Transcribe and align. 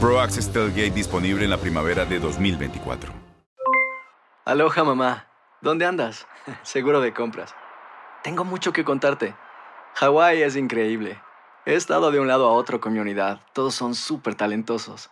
Pro 0.00 0.20
Access 0.20 0.52
Tailgate 0.52 0.92
disponible 0.92 1.42
en 1.42 1.50
la 1.50 1.56
primavera 1.56 2.04
de 2.04 2.20
2024. 2.20 3.12
Aloha 4.44 4.84
mamá, 4.84 5.26
¿dónde 5.60 5.86
andas? 5.86 6.28
Seguro 6.62 7.00
de 7.00 7.12
compras. 7.12 7.52
Tengo 8.22 8.44
mucho 8.44 8.72
que 8.72 8.84
contarte. 8.84 9.34
Hawái 9.94 10.42
es 10.42 10.54
increíble. 10.54 11.20
He 11.66 11.74
estado 11.74 12.12
de 12.12 12.20
un 12.20 12.28
lado 12.28 12.46
a 12.48 12.52
otro 12.52 12.80
con 12.80 12.92
mi 12.92 13.00
unidad. 13.00 13.40
Todos 13.52 13.74
son 13.74 13.96
súper 13.96 14.36
talentosos. 14.36 15.10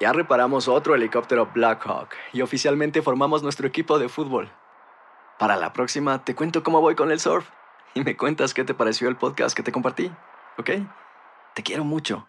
Ya 0.00 0.12
reparamos 0.12 0.68
otro 0.68 0.94
helicóptero 0.94 1.50
Blackhawk 1.54 2.10
y 2.34 2.42
oficialmente 2.42 3.00
formamos 3.00 3.42
nuestro 3.42 3.66
equipo 3.66 3.98
de 3.98 4.10
fútbol. 4.10 4.50
Para 5.38 5.56
la 5.56 5.72
próxima 5.72 6.22
te 6.26 6.34
cuento 6.34 6.62
cómo 6.62 6.82
voy 6.82 6.94
con 6.94 7.10
el 7.10 7.20
surf 7.20 7.48
y 7.94 8.04
me 8.04 8.18
cuentas 8.18 8.52
qué 8.52 8.64
te 8.64 8.74
pareció 8.74 9.08
el 9.08 9.16
podcast 9.16 9.56
que 9.56 9.62
te 9.62 9.72
compartí, 9.72 10.12
¿ok? 10.58 10.70
Te 11.54 11.62
quiero 11.62 11.84
mucho. 11.84 12.28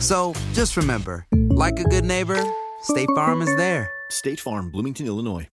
So 0.00 0.34
just 0.52 0.76
remember, 0.76 1.26
like 1.32 1.78
a 1.80 1.84
good 1.84 2.04
neighbor, 2.04 2.42
State 2.82 3.08
Farm 3.14 3.42
is 3.42 3.54
there. 3.56 3.88
State 4.10 4.40
Farm, 4.40 4.70
Bloomington, 4.70 5.06
Illinois. 5.06 5.48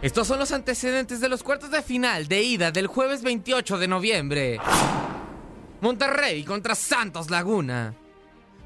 Estos 0.00 0.28
son 0.28 0.38
los 0.38 0.52
antecedentes 0.52 1.20
de 1.20 1.28
los 1.28 1.42
cuartos 1.42 1.72
de 1.72 1.82
final 1.82 2.28
de 2.28 2.42
ida 2.42 2.70
del 2.70 2.86
jueves 2.86 3.22
28 3.22 3.78
de 3.78 3.88
noviembre. 3.88 4.60
Monterrey 5.80 6.44
contra 6.44 6.76
Santos 6.76 7.30
Laguna. 7.30 7.94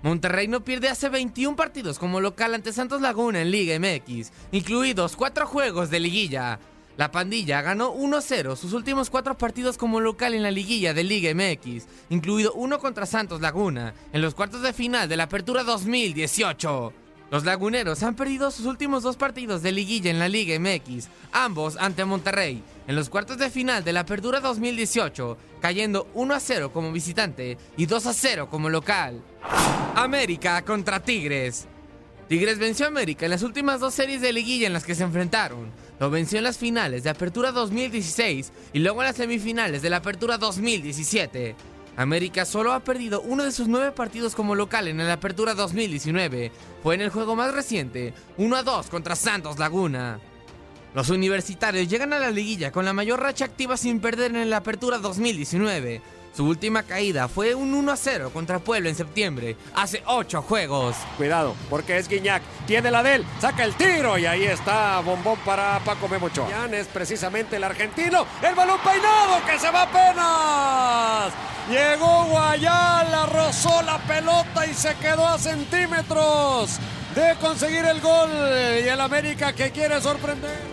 Monterrey 0.03 0.47
no 0.49 0.63
pierde 0.63 0.89
hace 0.89 1.09
21 1.09 1.57
partidos 1.57 1.99
como 1.99 2.21
local 2.21 2.55
ante 2.55 2.73
Santos 2.73 3.01
Laguna 3.01 3.41
en 3.41 3.51
Liga 3.51 3.79
MX, 3.79 4.31
incluidos 4.51 5.17
4 5.17 5.47
juegos 5.47 5.89
de 5.89 6.01
liguilla. 6.01 6.59
La 6.99 7.11
pandilla 7.11 7.63
ganó 7.63 7.95
1-0 7.95 8.55
sus 8.55 8.75
últimos 8.75 9.09
4 9.09 9.39
partidos 9.39 9.79
como 9.79 10.01
local 10.01 10.35
en 10.35 10.43
la 10.43 10.51
liguilla 10.51 10.93
de 10.93 11.05
Liga 11.05 11.33
MX, 11.35 11.87
incluido 12.11 12.53
uno 12.53 12.79
contra 12.79 13.07
Santos 13.07 13.41
Laguna, 13.41 13.95
en 14.13 14.21
los 14.21 14.35
cuartos 14.35 14.63
de 14.63 14.75
final 14.75 15.09
de 15.09 15.17
la 15.17 15.25
Apertura 15.25 15.65
2018. 15.65 16.93
Los 17.31 17.47
laguneros 17.47 18.03
han 18.03 18.15
perdido 18.15 18.51
sus 18.51 18.67
últimos 18.67 19.03
dos 19.03 19.17
partidos 19.17 19.63
de 19.63 19.73
liguilla 19.73 20.11
en 20.11 20.19
la 20.19 20.29
Liga 20.29 20.59
MX, 20.59 21.09
ambos 21.33 21.79
ante 21.79 22.05
Monterrey, 22.05 22.63
en 22.87 22.95
los 22.95 23.09
cuartos 23.09 23.39
de 23.39 23.49
final 23.49 23.83
de 23.83 23.95
la 23.95 24.01
Apertura 24.01 24.41
2018, 24.41 25.39
cayendo 25.63 26.09
1 26.13 26.35
a 26.35 26.41
0 26.41 26.73
como 26.75 26.93
visitante 26.93 27.57
y 27.79 27.87
2 27.87 28.05
a 28.05 28.13
0 28.13 28.49
como 28.51 28.69
local. 28.69 29.23
América 29.97 30.63
contra 30.63 31.03
Tigres. 31.03 31.69
Tigres 32.33 32.59
venció 32.59 32.87
a 32.87 32.89
América 32.89 33.27
en 33.27 33.31
las 33.31 33.43
últimas 33.43 33.79
dos 33.79 33.93
series 33.93 34.23
de 34.23 34.33
liguilla 34.33 34.67
en 34.67 34.73
las 34.73 34.85
que 34.85 34.95
se 34.95 35.03
enfrentaron. 35.03 35.71
Lo 36.01 36.09
venció 36.09 36.39
en 36.39 36.45
las 36.45 36.57
finales 36.57 37.03
de 37.03 37.11
Apertura 37.11 37.53
2016 37.53 38.53
y 38.73 38.79
luego 38.79 39.03
en 39.03 39.09
las 39.09 39.17
semifinales 39.17 39.83
de 39.83 39.91
la 39.91 39.99
Apertura 39.99 40.39
2017. 40.39 41.55
América 41.95 42.47
solo 42.47 42.73
ha 42.73 42.81
perdido 42.81 43.21
uno 43.21 43.45
de 43.45 43.53
sus 43.53 43.69
nueve 43.69 43.93
partidos 43.93 44.35
como 44.35 44.55
local 44.55 44.89
en 44.89 44.97
la 44.97 45.13
Apertura 45.13 45.53
2019. 45.53 46.51
Fue 46.83 46.95
en 46.95 47.03
el 47.03 47.11
juego 47.11 47.37
más 47.37 47.53
reciente, 47.53 48.15
1 48.39 48.57
a 48.57 48.63
2 48.63 48.87
contra 48.87 49.15
Santos 49.15 49.59
Laguna. 49.59 50.19
Los 50.95 51.11
universitarios 51.11 51.87
llegan 51.87 52.15
a 52.15 52.19
la 52.19 52.31
liguilla 52.31 52.73
con 52.73 52.87
la 52.87 52.95
mayor 52.95 53.21
racha 53.21 53.45
activa 53.45 53.77
sin 53.77 54.01
perder 54.01 54.35
en 54.35 54.49
la 54.49 54.57
Apertura 54.57 54.97
2019. 54.97 56.01
Su 56.35 56.47
última 56.47 56.83
caída 56.83 57.29
fue 57.29 57.55
un 57.55 57.75
1 57.75 57.93
a 57.93 57.97
0 57.97 58.31
contra 58.33 58.59
Puebla 58.59 58.89
en 58.89 58.95
septiembre, 58.95 59.55
hace 59.75 60.03
8 60.07 60.41
juegos. 60.41 60.97
Cuidado, 61.19 61.55
porque 61.69 61.99
es 61.99 62.09
Guiñac. 62.09 62.43
Tiene 62.67 62.91
la 62.91 63.03
de 63.03 63.17
él, 63.17 63.27
saca 63.39 63.65
el 63.65 63.75
tiro 63.75 64.17
y 64.17 64.25
ahí 64.25 64.45
está 64.45 65.01
bombón 65.01 65.39
para 65.45 65.79
Paco 65.81 66.09
Memocho. 66.09 66.49
Yan 66.49 66.73
es 66.73 66.87
precisamente 66.87 67.57
el 67.57 67.65
argentino. 67.65 68.27
El 68.43 68.55
balón 68.55 68.79
peinado 68.81 69.45
que 69.47 69.59
se 69.59 69.71
va 69.71 69.83
apenas. 69.83 71.35
Llegó 71.69 72.25
Guayala, 72.25 73.27
rozó 73.27 73.83
la 73.83 73.99
pelota 73.99 74.67
y 74.67 74.73
se 74.73 74.95
quedó 74.97 75.27
a 75.27 75.39
centímetros 75.39 76.79
de 77.15 77.37
conseguir 77.43 77.85
el 77.85 78.01
gol. 78.01 78.31
Y 78.83 78.89
el 78.89 79.01
América 79.01 79.53
que 79.53 79.71
quiere 79.71 80.01
sorprender. 80.01 80.73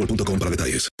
boostmobile.com 0.01 0.39
para 0.39 0.49
detalles. 0.49 1.00